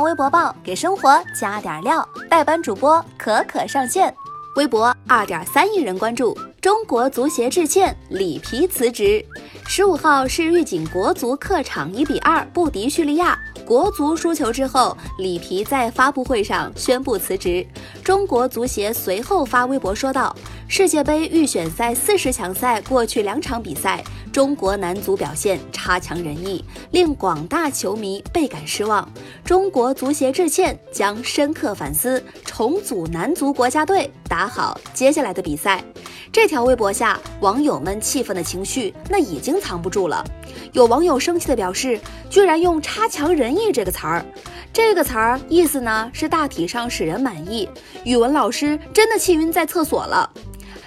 [0.00, 2.08] 微博报，给生活加点料。
[2.30, 4.14] 代班主播可可上线，
[4.56, 6.38] 微博二点三亿人关注。
[6.60, 9.22] 中国足协致歉，里皮辞职。
[9.66, 13.36] 十五号是预警国足客场一比二不敌叙利亚，
[13.66, 17.66] 国足输球之后，里皮在发布会上宣布辞职。
[18.04, 20.34] 中国足协随后发微博说道
[20.68, 24.02] ：“世界杯预选赛四十强赛过去两场比赛。”
[24.32, 29.06] 中国男足表现差强人意，令广大球迷倍感失望。
[29.44, 35.84] 中国足协致歉，将深刻反思，重组男足国家队，打好接下来的比赛。
[36.32, 40.24] 这条微博下，网友们气愤的情绪那已经藏不住了。
[40.72, 44.24] 有网友生气的表示，居然用“差强人意”这个词儿，
[44.72, 47.68] 这个词儿意思呢是大体上使人满意。
[48.04, 50.30] 语文老师真的气晕在厕所了。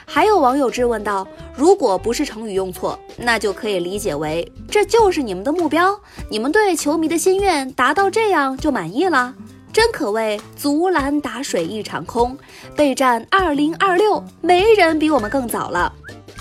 [0.08, 5.98] 还有网友质问道：“如果不是成语用错，那就可以理解为这就是你们的目标，
[6.30, 9.34] 你们对球迷的心愿达到这样就满意了，
[9.72, 12.38] 真可谓竹篮打水一场空。
[12.76, 15.92] 备战二零二六，没人比我们更早了。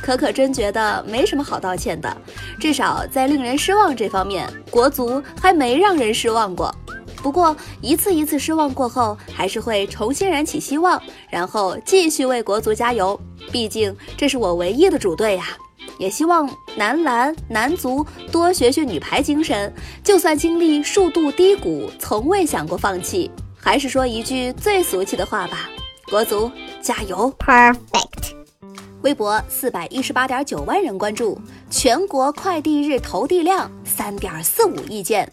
[0.02, 2.14] 可可真觉得没什么好道歉的，
[2.60, 6.74] 至少在令人失望这方面，国足还没让人失望过。
[7.22, 13.18] 不过一次一次失望过后，还是会重新燃起希望，然后继续为国足加油。”
[13.52, 15.46] 毕竟这是我唯一的主队呀，
[15.98, 23.30] 也希望男篮、男足多学学女排精神，就算经历数度低谷，从未想过放弃。
[23.56, 25.70] 还是说一句最俗气的话吧，
[26.10, 26.50] 国足
[26.82, 28.34] 加油！Perfect。
[29.02, 31.38] 微博四百一十八点九万人关注，
[31.70, 35.30] 全国快递日投递量三点四五亿件。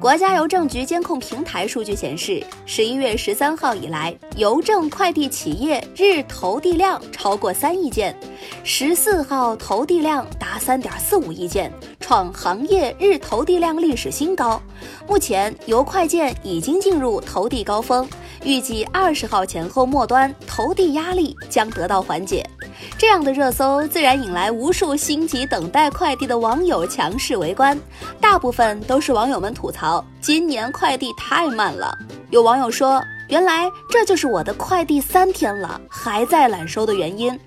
[0.00, 8.16] 国家邮政局监控平台数据显示，十一月十三号以来，邮政快递企业日投递量超过三亿件，
[8.62, 14.62] 十四号投递量达三点四五亿件，创行业日投递量历史新高。
[15.08, 18.08] 目前，邮快件已经进入投递高峰，
[18.44, 22.48] 预计二十号前后末端投递压力将得到缓解。
[22.96, 27.78] 这样的热搜自然引来无数心急等待快递的网友强势围观，
[28.20, 31.96] 大部分都是网友们吐槽今年快递太慢了。
[32.30, 37.38] 有网友说，原来这就是我的快递三天了还在揽收的原因。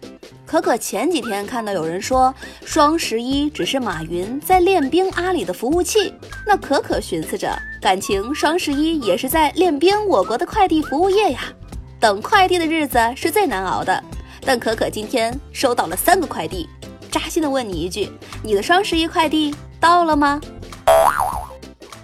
[0.46, 2.34] 可可前几天看到有人说
[2.66, 6.14] 双十一只是马云在练兵阿里的服务器，
[6.46, 11.44] 那可可寻思着，感情双十一也是在练兵我国的快递服务业呀。
[12.02, 14.04] 等快递的日子是最难熬的。
[14.44, 16.68] 但可可今天收到了三个快递，
[17.12, 18.12] 扎心的问你一句：
[18.44, 20.42] 你的双十一快递到了吗？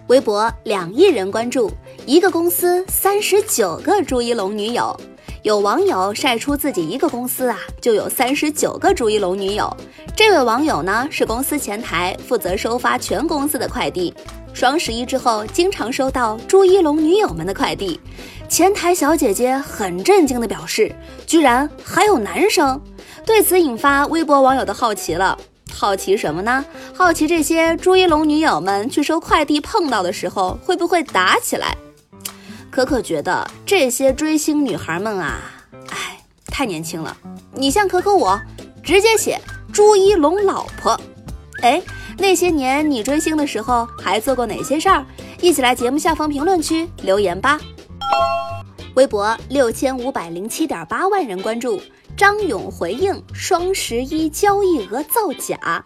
[0.07, 1.71] 微博两亿人关注，
[2.05, 4.97] 一个公司三十九个朱一龙女友。
[5.43, 9.75] 有网友晒出自己一个公司啊，就有三十九个朱一龙女友。
[10.15, 14.13] 这位网友呢，是公司前台，负责收发全公司的快递。
[14.57, 17.99] 双十一之后，经常收到朱一龙女友们的快递。
[18.49, 20.91] 前台小姐姐很震惊地表示
[21.27, 22.81] ：“居然还有男生！”
[23.23, 25.37] 对此引发微博网友的好奇了。
[25.71, 26.65] 好奇什么呢？
[26.91, 31.77] 好奇这些朱一龙女友们去收快递碰到的时候会不会打起来？
[32.71, 35.39] 可可觉得这些追星女孩们啊，
[35.91, 37.15] 哎，太年轻了。
[37.53, 38.41] 你像可可我，
[38.83, 39.39] 直接写
[39.71, 40.99] 朱一龙老婆。
[41.61, 41.81] 哎，
[42.17, 45.05] 那些年你追星的时候还做过哪些事儿？
[45.41, 47.59] 一起来节目下方评论区留言吧。
[48.95, 51.81] 微博六千五百零七点八万人关注，
[52.15, 55.85] 张勇回应双十一交易额造假。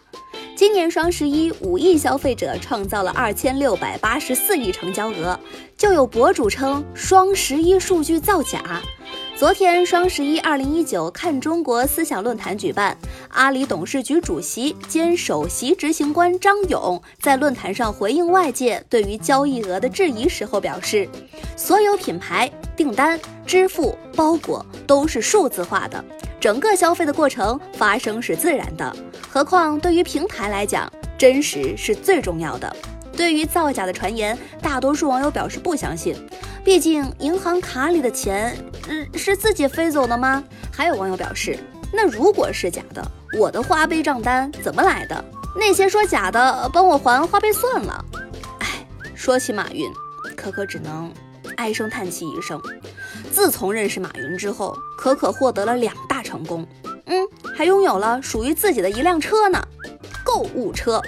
[0.54, 5.38] 今年双十一，五亿消费者创造了二千六百八十四亿成交额，
[5.76, 8.80] 就有博主称双十一数据造假。
[9.34, 12.96] 昨天双十一二零一九看中国思想论坛举办，
[13.30, 21.08] 阿里董事局主席兼首席执行官张勇在论坛上回应外界对于交易额的质疑时候表示，
[21.56, 26.04] 所有品牌订单、支付、包裹都是数字化的，
[26.42, 28.92] 整个消费的过程发生是自然的。
[29.30, 32.76] 何况对于平台来讲，真实是最重要的。
[33.16, 36.16] 对于造假的传言，大多数网友表示不相信。
[36.64, 38.56] 毕竟银行卡里的钱，
[38.88, 40.42] 嗯，是自己飞走的吗？
[40.72, 41.56] 还有网友表示，
[41.92, 43.08] 那如果是假的，
[43.38, 45.24] 我的花呗账单怎么来的？
[45.54, 48.04] 那些说假的，帮我还花呗算了。
[48.58, 48.84] 哎，
[49.14, 49.88] 说起马云，
[50.36, 51.12] 可可只能
[51.56, 52.60] 唉声叹气一声。
[53.30, 56.66] 自从认识马云之后，可可获得了两大成功，
[57.06, 59.60] 嗯，还拥有了属于自己的一辆车呢，
[60.24, 61.00] 购物车。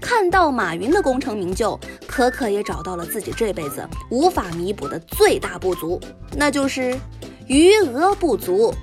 [0.00, 6.00] 看到马云的功成名就，可可也找到了自己这辈子无法弥补的最大不足，
[6.36, 6.98] 那就是
[7.46, 8.74] 余额不足。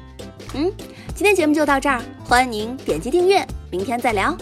[0.54, 0.72] 嗯，
[1.16, 4.38] 今天节目就到这儿，欢迎您点击订阅，明天再聊。